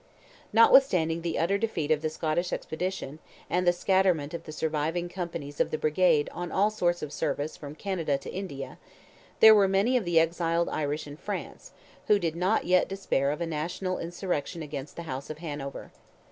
[0.51, 3.19] Notwithstanding the utter defeat of the Scottish expedition,
[3.51, 7.55] and the scatterment of the surviving companies of the brigade on all sorts of service
[7.55, 8.79] from Canada to India,
[9.41, 11.71] there were many of the exiled Irish in France,
[12.07, 15.91] who did not yet despair of a national insurrection against the house of Hanover.